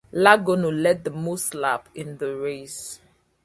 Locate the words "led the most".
0.71-1.53